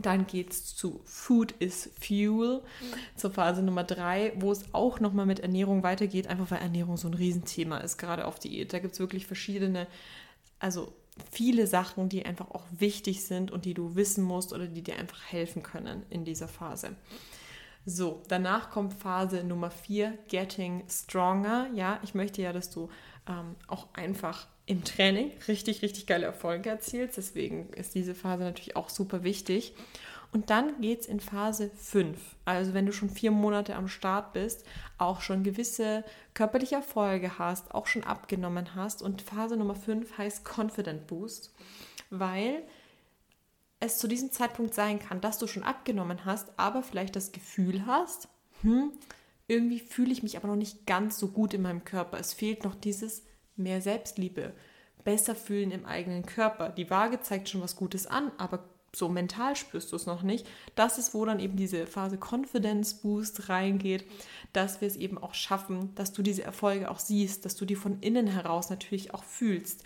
dann 0.01 0.25
geht 0.25 0.51
es 0.51 0.75
zu 0.75 1.01
Food 1.06 1.51
is 1.60 1.92
Fuel, 2.01 2.63
zur 3.16 3.30
Phase 3.30 3.62
Nummer 3.62 3.84
3, 3.84 4.34
wo 4.38 4.51
es 4.51 4.74
auch 4.74 5.00
nochmal 5.00 5.27
mit 5.27 5.42
Ernährung 5.42 5.84
weitergeht, 5.84 6.25
einfach 6.25 6.50
weil 6.50 6.60
Ernährung 6.60 6.98
so 6.98 7.08
ein 7.08 7.13
Riesenthema 7.13 7.77
ist, 7.77 8.00
gerade 8.00 8.25
auf 8.25 8.39
Diät. 8.39 8.74
Da 8.74 8.80
gibt 8.80 8.94
es 8.94 9.00
wirklich 9.00 9.27
verschiedene 9.27 9.86
also 10.60 10.94
viele 11.32 11.68
Sachen, 11.68 12.10
die 12.10 12.26
einfach 12.26 12.52
auch 12.52 12.64
wichtig 12.72 13.24
sind 13.24 13.52
und 13.52 13.66
die 13.66 13.74
du 13.74 13.96
wissen 13.96 14.24
musst 14.24 14.54
oder 14.54 14.68
die 14.68 14.84
dir 14.84 14.98
einfach 14.98 15.24
helfen 15.26 15.64
können 15.64 16.04
in 16.10 16.26
dieser 16.26 16.48
Phase. 16.48 16.96
So, 17.86 18.22
danach 18.28 18.70
kommt 18.70 18.94
Phase 18.94 19.44
Nummer 19.44 19.72
4, 19.72 20.18
Getting 20.28 20.84
Stronger. 20.90 21.70
Ja, 21.74 22.00
ich 22.04 22.14
möchte 22.14 22.42
ja, 22.42 22.52
dass 22.52 22.70
du 22.70 22.90
ähm, 23.30 23.56
auch 23.68 23.88
einfach 23.94 24.48
im 24.66 24.84
Training 24.84 25.32
richtig, 25.48 25.82
richtig 25.82 26.06
geile 26.06 26.26
Erfolge 26.26 26.70
erzielst. 26.70 27.16
Deswegen 27.18 27.70
ist 27.70 27.96
diese 27.96 28.14
Phase 28.14 28.44
natürlich 28.44 28.76
auch 28.76 28.90
super 28.90 29.24
wichtig. 29.24 29.74
Und 30.32 30.50
dann 30.50 30.82
geht 30.82 31.02
es 31.02 31.08
in 31.08 31.20
Phase 31.20 31.72
5. 31.76 32.18
Also 32.46 32.74
wenn 32.74 32.86
du 32.86 32.92
schon 32.92 33.10
vier 33.10 33.32
Monate 33.32 33.76
am 33.76 33.88
Start 33.88 34.34
bist, 34.34 34.66
auch 34.98 35.22
schon 35.22 35.44
gewisse 35.44 36.04
körperliche 36.34 36.76
Erfolge 36.76 37.40
hast, 37.40 37.74
auch 37.74 37.88
schon 37.88 38.04
abgenommen 38.04 38.76
hast. 38.76 39.02
Und 39.02 39.22
Phase 39.22 39.58
Nummer 39.58 39.76
5 39.76 40.18
heißt 40.18 40.44
Confident 40.46 41.08
Boost, 41.08 41.54
weil 42.10 42.64
es 43.80 43.98
zu 43.98 44.08
diesem 44.08 44.32
Zeitpunkt 44.32 44.74
sein 44.74 45.00
kann, 45.00 45.22
dass 45.22 45.40
du 45.40 45.48
schon 45.48 45.64
abgenommen 45.64 46.26
hast, 46.26 46.52
aber 46.58 46.84
vielleicht 46.84 47.16
das 47.16 47.32
Gefühl 47.32 47.86
hast, 47.86 48.28
hm, 48.62 48.92
irgendwie 49.48 49.80
fühle 49.80 50.12
ich 50.12 50.24
mich 50.24 50.36
aber 50.36 50.48
noch 50.48 50.56
nicht 50.56 50.86
ganz 50.86 51.18
so 51.20 51.30
gut 51.30 51.54
in 51.54 51.62
meinem 51.62 51.86
Körper. 51.86 52.20
Es 52.20 52.34
fehlt 52.34 52.64
noch 52.64 52.76
dieses 52.76 53.24
mehr 53.56 53.82
Selbstliebe, 53.82 54.54
besser 55.04 55.36
fühlen 55.36 55.72
im 55.72 55.86
eigenen 55.86 56.26
Körper. 56.26 56.70
Die 56.70 56.90
Waage 56.90 57.22
zeigt 57.22 57.50
schon 57.50 57.62
was 57.62 57.76
Gutes 57.76 58.08
an, 58.08 58.32
aber 58.38 58.68
so 58.98 59.10
mental 59.10 59.56
spürst 59.56 59.92
du 59.92 59.96
es 59.96 60.06
noch 60.06 60.24
nicht. 60.24 60.48
Das 60.75 60.98
ist, 60.98 61.13
wo 61.13 61.25
dann 61.25 61.39
eben 61.39 61.56
diese 61.56 61.88
Phase 61.88 62.18
Confidence 62.18 62.96
Boost 62.96 63.50
reingeht, 63.50 64.06
dass 64.54 64.82
wir 64.82 64.88
es 64.88 64.96
eben 64.96 65.18
auch 65.18 65.34
schaffen, 65.34 65.94
dass 65.96 66.13
du 66.13 66.22
diese 66.22 66.44
Erfolge 66.44 66.89
auch 66.89 67.00
siehst, 67.00 67.46
dass 67.46 67.56
du 67.56 67.66
die 67.66 67.75
von 67.75 68.00
innen 68.01 68.27
heraus 68.27 68.70
natürlich 68.70 69.13
auch 69.13 69.24
fühlst. 69.24 69.84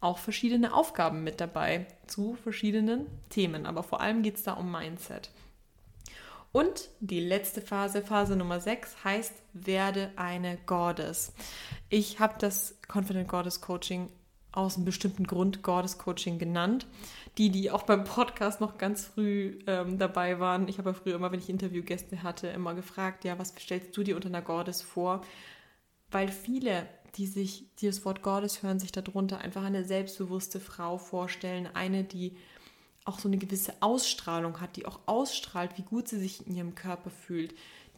Auch 0.00 0.18
verschiedene 0.18 0.74
Aufgaben 0.74 1.22
mit 1.22 1.40
dabei 1.40 1.86
zu 2.06 2.34
verschiedenen 2.42 3.06
Themen, 3.28 3.66
aber 3.66 3.82
vor 3.82 4.00
allem 4.00 4.22
geht 4.22 4.36
es 4.36 4.42
da 4.42 4.54
um 4.54 4.70
Mindset. 4.70 5.30
Und 6.52 6.90
die 7.00 7.20
letzte 7.20 7.62
Phase, 7.62 8.02
Phase 8.02 8.36
Nummer 8.36 8.60
6, 8.60 9.04
heißt, 9.04 9.32
werde 9.54 10.12
eine 10.16 10.58
Goddess. 10.66 11.32
Ich 11.88 12.20
habe 12.20 12.34
das 12.38 12.78
Confident 12.92 13.26
Goddess 13.26 13.62
Coaching 13.62 14.10
aus 14.52 14.76
einem 14.76 14.84
bestimmten 14.84 15.26
Grund 15.26 15.62
Goddess 15.62 15.98
Coaching 15.98 16.38
genannt. 16.38 16.86
Die, 17.38 17.50
die 17.50 17.70
auch 17.70 17.84
beim 17.84 18.04
Podcast 18.04 18.60
noch 18.60 18.76
ganz 18.76 19.06
früh 19.06 19.58
ähm, 19.66 19.98
dabei 19.98 20.38
waren, 20.38 20.68
ich 20.68 20.78
habe 20.78 20.90
ja 20.90 20.94
früher 20.94 21.14
immer, 21.14 21.32
wenn 21.32 21.40
ich 21.40 21.48
Interviewgäste 21.48 22.22
hatte, 22.22 22.48
immer 22.48 22.74
gefragt, 22.74 23.24
ja, 23.24 23.38
was 23.38 23.54
stellst 23.58 23.96
du 23.96 24.02
dir 24.02 24.16
unter 24.16 24.28
einer 24.28 24.42
Goddess 24.42 24.82
vor? 24.82 25.22
Weil 26.10 26.28
viele, 26.28 26.86
die 27.16 27.26
sich, 27.26 27.64
die 27.78 27.86
das 27.86 28.04
Wort 28.04 28.22
Goddess 28.22 28.62
hören, 28.62 28.78
sich 28.78 28.92
darunter 28.92 29.38
einfach 29.38 29.64
eine 29.64 29.84
selbstbewusste 29.84 30.60
Frau 30.60 30.98
vorstellen, 30.98 31.68
eine, 31.72 32.04
die 32.04 32.36
auch 33.04 33.18
so 33.18 33.28
eine 33.28 33.38
gewisse 33.38 33.72
Ausstrahlung 33.80 34.60
hat, 34.60 34.76
die 34.76 34.86
auch 34.86 35.00
ausstrahlt, 35.06 35.78
wie 35.78 35.82
gut 35.82 36.08
sie 36.08 36.18
sich 36.18 36.46
in 36.46 36.54
ihrem 36.54 36.74
Körper 36.74 37.10
fühlt, 37.10 37.54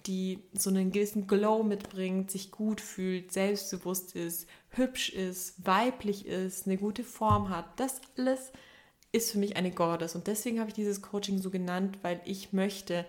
die 0.07 0.43
so 0.53 0.71
einen 0.71 0.93
gewissen 0.93 1.27
Glow 1.27 1.63
mitbringt, 1.63 2.31
sich 2.31 2.51
gut 2.51 2.81
fühlt, 2.81 3.33
selbstbewusst 3.33 4.15
ist, 4.15 4.49
hübsch 4.71 5.11
ist, 5.11 5.67
weiblich 5.67 6.27
ist, 6.27 6.67
eine 6.67 6.77
gute 6.77 7.05
Form 7.05 7.49
hat. 7.49 7.67
Das 7.81 8.01
alles 8.17 8.53
ist 9.13 9.33
für 9.33 9.39
mich 9.39 9.57
eine 9.57 9.71
Goddess. 9.71 10.15
Und 10.15 10.27
deswegen 10.27 10.59
habe 10.59 10.69
ich 10.71 10.75
dieses 10.75 11.01
Coaching 11.01 11.39
so 11.39 11.51
genannt, 11.51 11.99
weil 12.03 12.21
ich 12.25 12.53
möchte, 12.53 13.07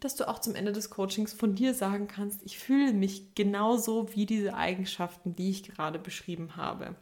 dass 0.00 0.14
du 0.14 0.28
auch 0.28 0.38
zum 0.38 0.54
Ende 0.54 0.72
des 0.72 0.88
Coachings 0.90 1.32
von 1.32 1.54
dir 1.54 1.74
sagen 1.74 2.08
kannst, 2.08 2.42
ich 2.44 2.58
fühle 2.58 2.92
mich 2.92 3.34
genauso 3.34 4.14
wie 4.14 4.24
diese 4.24 4.54
Eigenschaften, 4.54 5.34
die 5.34 5.50
ich 5.50 5.64
gerade 5.64 5.98
beschrieben 5.98 6.56
habe. 6.56 6.94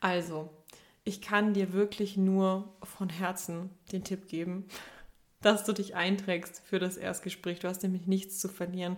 Also, 0.00 0.50
ich 1.04 1.20
kann 1.20 1.54
dir 1.54 1.72
wirklich 1.72 2.16
nur 2.16 2.74
von 2.82 3.08
Herzen 3.08 3.70
den 3.92 4.04
Tipp 4.04 4.28
geben, 4.28 4.66
dass 5.44 5.64
du 5.64 5.72
dich 5.72 5.94
einträgst 5.94 6.62
für 6.64 6.78
das 6.78 6.96
Erstgespräch. 6.96 7.60
Du 7.60 7.68
hast 7.68 7.82
nämlich 7.82 8.06
nichts 8.06 8.38
zu 8.38 8.48
verlieren. 8.48 8.96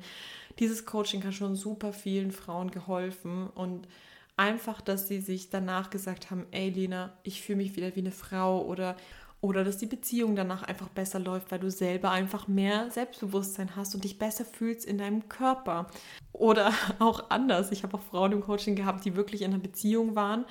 Dieses 0.59 0.87
Coaching 0.87 1.25
hat 1.25 1.35
schon 1.35 1.57
super 1.57 1.93
vielen 1.93 2.33
Frauen 2.33 2.71
geholfen 2.71 3.49
und 3.49 3.89
einfach, 4.37 4.81
dass 4.81 5.09
sie 5.09 5.21
sich 5.21 5.51
danach 5.51 5.91
gesagt 5.91 6.31
haben, 6.31 6.47
ey 6.51 6.71
Lena, 6.71 7.13
ich 7.23 7.43
fühle 7.43 7.59
mich 7.59 7.77
wieder 7.77 7.95
wie 7.97 8.01
eine 8.01 8.13
Frau 8.13 8.65
oder 8.65 8.97
oder 9.43 9.65
dass 9.65 9.77
die 9.77 9.87
Beziehung 9.87 10.35
danach 10.35 10.63
einfach 10.63 10.89
besser 10.89 11.19
läuft, 11.19 11.51
weil 11.51 11.59
du 11.59 11.71
selber 11.71 12.11
einfach 12.11 12.49
mehr 12.49 12.91
Selbstbewusstsein 12.91 13.77
hast 13.77 13.95
und 13.95 14.03
dich 14.03 14.19
besser 14.19 14.45
fühlst 14.45 14.87
in 14.87 14.99
deinem 14.99 15.29
Körper. 15.29 15.89
Oder 16.33 16.73
auch 16.99 17.31
anders. 17.31 17.71
Ich 17.71 17.83
habe 17.83 17.97
auch 17.97 18.03
Frauen 18.03 18.33
im 18.33 18.41
Coaching 18.41 18.77
gehabt, 18.77 19.05
die 19.05 19.15
wirklich 19.15 19.43
in 19.43 19.53
einer 19.53 19.63
Beziehung 19.63 20.17
waren, 20.17 20.47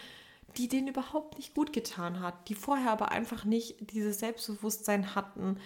die 0.57 0.67
denen 0.67 0.87
überhaupt 0.87 1.37
nicht 1.37 1.53
gut 1.53 1.73
getan 1.73 2.21
hat, 2.21 2.47
die 2.47 2.55
vorher 2.55 2.91
aber 2.91 3.11
einfach 3.11 3.43
nicht 3.43 3.91
dieses 3.91 4.19
Selbstbewusstsein 4.19 5.15
hatten, 5.15 5.57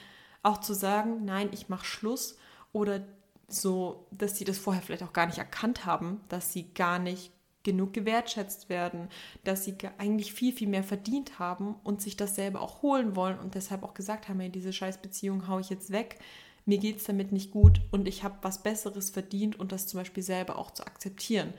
auch 0.43 0.60
zu 0.60 0.74
sagen, 0.74 1.25
nein, 1.25 1.50
ich 1.51 1.69
mache 1.69 1.86
Schluss 1.86 2.38
oder 2.72 3.01
so, 3.48 4.08
dass 4.12 4.38
sie 4.38 4.46
das 4.46 4.58
vorher 4.58 4.81
vielleicht 4.81 5.03
auch 5.03 5.13
gar 5.13 5.25
nicht 5.25 5.38
erkannt 5.38 5.86
haben, 5.86 6.22
dass 6.29 6.53
sie 6.53 6.74
gar 6.74 7.00
nicht 7.00 7.31
genug 7.63 7.93
gewertschätzt 7.93 8.69
werden, 8.69 9.10
dass 9.43 9.65
sie 9.65 9.75
eigentlich 9.98 10.34
viel, 10.34 10.53
viel 10.53 10.67
mehr 10.67 10.84
verdient 10.84 11.39
haben 11.39 11.75
und 11.84 12.01
sich 12.01 12.15
das 12.15 12.36
selber 12.36 12.62
auch 12.62 12.81
holen 12.81 13.15
wollen 13.15 13.38
und 13.38 13.55
deshalb 13.55 13.84
auch 13.84 13.93
gesagt 13.93 14.29
haben, 14.29 14.39
hey, 14.39 14.50
diese 14.50 14.72
Scheißbeziehung 14.72 15.48
haue 15.48 15.62
ich 15.62 15.69
jetzt 15.69 15.91
weg, 15.91 16.19
mir 16.65 16.77
geht 16.77 16.98
es 16.98 17.03
damit 17.03 17.31
nicht 17.31 17.51
gut 17.51 17.81
und 17.91 18.08
ich 18.08 18.24
habe 18.24 18.38
was 18.43 18.63
Besseres 18.63 19.10
verdient 19.10 19.60
und 19.60 19.72
das 19.72 19.88
zum 19.88 20.00
Beispiel 20.00 20.24
selber 20.24 20.58
auch 20.58 20.72
zu 20.72 20.86
akzeptieren. 20.86 21.53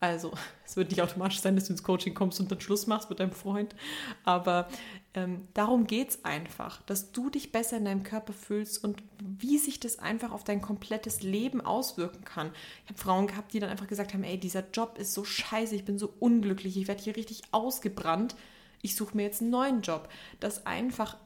Also 0.00 0.32
es 0.64 0.76
wird 0.76 0.90
nicht 0.90 1.02
automatisch 1.02 1.40
sein, 1.40 1.54
dass 1.54 1.66
du 1.66 1.72
ins 1.72 1.82
Coaching 1.82 2.14
kommst 2.14 2.40
und 2.40 2.50
dann 2.50 2.60
Schluss 2.60 2.86
machst 2.86 3.10
mit 3.10 3.20
deinem 3.20 3.32
Freund. 3.32 3.74
Aber 4.24 4.68
ähm, 5.14 5.46
darum 5.52 5.86
geht 5.86 6.10
es 6.10 6.24
einfach, 6.24 6.80
dass 6.82 7.12
du 7.12 7.28
dich 7.28 7.52
besser 7.52 7.76
in 7.76 7.84
deinem 7.84 8.02
Körper 8.02 8.32
fühlst 8.32 8.82
und 8.82 9.02
wie 9.18 9.58
sich 9.58 9.78
das 9.78 9.98
einfach 9.98 10.32
auf 10.32 10.42
dein 10.42 10.62
komplettes 10.62 11.22
Leben 11.22 11.60
auswirken 11.60 12.24
kann. 12.24 12.50
Ich 12.84 12.90
habe 12.90 12.98
Frauen 12.98 13.26
gehabt, 13.26 13.52
die 13.52 13.60
dann 13.60 13.68
einfach 13.68 13.88
gesagt 13.88 14.14
haben, 14.14 14.24
ey, 14.24 14.38
dieser 14.38 14.64
Job 14.72 14.96
ist 14.98 15.12
so 15.12 15.24
scheiße, 15.24 15.74
ich 15.74 15.84
bin 15.84 15.98
so 15.98 16.14
unglücklich, 16.18 16.78
ich 16.78 16.88
werde 16.88 17.02
hier 17.02 17.16
richtig 17.16 17.42
ausgebrannt. 17.50 18.36
Ich 18.80 18.96
suche 18.96 19.16
mir 19.16 19.24
jetzt 19.24 19.42
einen 19.42 19.50
neuen 19.50 19.82
Job. 19.82 20.08
Dass 20.40 20.64
einfach 20.64 21.18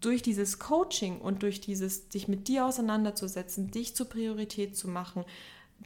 durch 0.00 0.22
dieses 0.22 0.60
Coaching 0.60 1.20
und 1.20 1.42
durch 1.42 1.60
dieses, 1.60 2.08
dich 2.08 2.28
mit 2.28 2.46
dir 2.46 2.66
auseinanderzusetzen, 2.66 3.70
dich 3.70 3.96
zur 3.96 4.08
Priorität 4.08 4.76
zu 4.76 4.86
machen, 4.86 5.24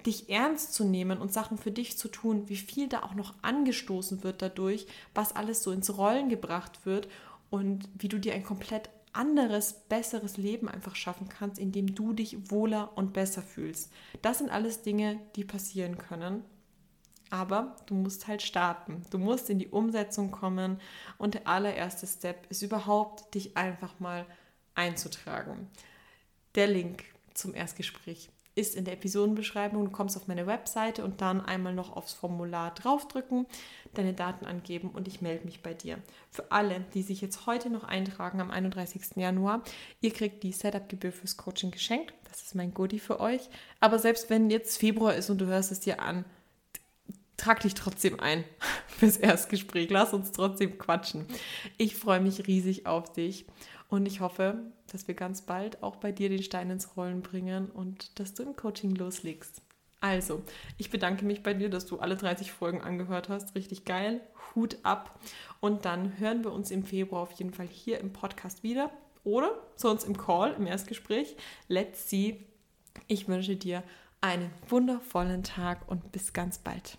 dich 0.04 0.28
ernst 0.28 0.74
zu 0.74 0.84
nehmen 0.84 1.18
und 1.18 1.32
Sachen 1.32 1.58
für 1.58 1.70
dich 1.70 1.96
zu 1.96 2.08
tun, 2.08 2.48
wie 2.48 2.56
viel 2.56 2.88
da 2.88 3.02
auch 3.02 3.14
noch 3.14 3.34
angestoßen 3.42 4.22
wird 4.22 4.42
dadurch, 4.42 4.86
was 5.14 5.34
alles 5.34 5.62
so 5.62 5.72
ins 5.72 5.96
Rollen 5.96 6.28
gebracht 6.28 6.84
wird 6.84 7.08
und 7.50 7.88
wie 7.98 8.08
du 8.08 8.18
dir 8.18 8.34
ein 8.34 8.44
komplett 8.44 8.90
anderes, 9.12 9.72
besseres 9.88 10.36
Leben 10.36 10.68
einfach 10.68 10.94
schaffen 10.94 11.28
kannst, 11.28 11.58
indem 11.58 11.94
du 11.94 12.12
dich 12.12 12.50
wohler 12.50 12.96
und 12.96 13.12
besser 13.12 13.42
fühlst. 13.42 13.92
Das 14.22 14.38
sind 14.38 14.50
alles 14.50 14.82
Dinge, 14.82 15.18
die 15.36 15.44
passieren 15.44 15.98
können. 15.98 16.44
Aber 17.30 17.76
du 17.86 17.94
musst 17.94 18.26
halt 18.26 18.42
starten. 18.42 19.02
Du 19.10 19.18
musst 19.18 19.50
in 19.50 19.58
die 19.58 19.68
Umsetzung 19.68 20.30
kommen. 20.30 20.80
Und 21.18 21.34
der 21.34 21.46
allererste 21.46 22.06
Step 22.06 22.46
ist 22.50 22.62
überhaupt, 22.62 23.34
dich 23.34 23.56
einfach 23.56 23.98
mal 24.00 24.24
einzutragen. 24.74 25.68
Der 26.54 26.68
Link 26.68 27.04
zum 27.34 27.54
Erstgespräch 27.54 28.30
ist 28.58 28.74
in 28.74 28.84
der 28.84 28.94
Episodenbeschreibung. 28.94 29.84
Du 29.84 29.90
kommst 29.90 30.16
auf 30.16 30.26
meine 30.26 30.46
Webseite 30.46 31.04
und 31.04 31.20
dann 31.20 31.40
einmal 31.40 31.74
noch 31.74 31.96
aufs 31.96 32.12
Formular 32.12 32.74
draufdrücken, 32.74 33.46
deine 33.94 34.12
Daten 34.12 34.44
angeben 34.44 34.90
und 34.90 35.06
ich 35.06 35.20
melde 35.20 35.44
mich 35.44 35.62
bei 35.62 35.74
dir. 35.74 35.98
Für 36.30 36.50
alle, 36.50 36.84
die 36.94 37.02
sich 37.02 37.20
jetzt 37.20 37.46
heute 37.46 37.70
noch 37.70 37.84
eintragen 37.84 38.40
am 38.40 38.50
31. 38.50 39.16
Januar, 39.16 39.62
ihr 40.00 40.12
kriegt 40.12 40.42
die 40.42 40.52
Setup-Gebühr 40.52 41.12
fürs 41.12 41.36
Coaching 41.36 41.70
geschenkt. 41.70 42.12
Das 42.28 42.42
ist 42.42 42.54
mein 42.54 42.74
Goodie 42.74 42.98
für 42.98 43.20
euch. 43.20 43.48
Aber 43.80 43.98
selbst 43.98 44.28
wenn 44.28 44.50
jetzt 44.50 44.76
Februar 44.78 45.14
ist 45.14 45.30
und 45.30 45.38
du 45.38 45.46
hörst 45.46 45.72
es 45.72 45.80
dir 45.80 46.02
an, 46.02 46.24
trag 47.36 47.60
dich 47.60 47.74
trotzdem 47.74 48.18
ein 48.18 48.44
fürs 48.88 49.16
Erstgespräch. 49.16 49.88
Lass 49.90 50.12
uns 50.12 50.32
trotzdem 50.32 50.78
quatschen. 50.78 51.26
Ich 51.76 51.94
freue 51.94 52.20
mich 52.20 52.46
riesig 52.48 52.86
auf 52.86 53.12
dich 53.12 53.46
und 53.88 54.06
ich 54.06 54.20
hoffe, 54.20 54.62
dass 54.92 55.08
wir 55.08 55.14
ganz 55.14 55.42
bald 55.42 55.82
auch 55.82 55.96
bei 55.96 56.12
dir 56.12 56.28
den 56.28 56.42
Stein 56.42 56.70
ins 56.70 56.96
Rollen 56.96 57.22
bringen 57.22 57.70
und 57.70 58.18
dass 58.18 58.34
du 58.34 58.42
im 58.42 58.54
Coaching 58.56 58.94
loslegst. 58.94 59.62
Also, 60.00 60.42
ich 60.76 60.90
bedanke 60.90 61.24
mich 61.24 61.42
bei 61.42 61.54
dir, 61.54 61.70
dass 61.70 61.86
du 61.86 61.98
alle 61.98 62.16
30 62.16 62.52
Folgen 62.52 62.82
angehört 62.82 63.28
hast. 63.28 63.54
Richtig 63.56 63.84
geil. 63.84 64.20
Hut 64.54 64.78
ab. 64.84 65.18
Und 65.60 65.84
dann 65.84 66.18
hören 66.18 66.44
wir 66.44 66.52
uns 66.52 66.70
im 66.70 66.84
Februar 66.84 67.22
auf 67.22 67.32
jeden 67.32 67.52
Fall 67.52 67.66
hier 67.66 67.98
im 67.98 68.12
Podcast 68.12 68.62
wieder 68.62 68.92
oder 69.24 69.50
sonst 69.74 70.04
im 70.04 70.16
Call, 70.16 70.54
im 70.56 70.66
Erstgespräch. 70.66 71.36
Let's 71.66 72.08
see. 72.08 72.46
Ich 73.08 73.26
wünsche 73.26 73.56
dir 73.56 73.82
einen 74.20 74.50
wundervollen 74.68 75.42
Tag 75.42 75.88
und 75.88 76.12
bis 76.12 76.32
ganz 76.32 76.58
bald. 76.58 76.98